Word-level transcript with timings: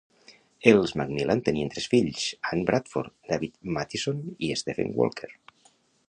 Els 0.69 0.91
McMillan 0.99 1.41
tenien 1.49 1.69
tres 1.73 1.85
fills: 1.91 2.23
Ann 2.51 2.63
Bradford, 2.69 3.11
David 3.33 3.53
Mattison 3.75 4.23
i 4.47 4.49
Stephen 4.63 4.97
Walker. 5.03 5.31